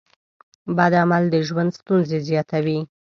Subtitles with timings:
[0.75, 2.79] بد عمل د ژوند ستونزې زیاتوي.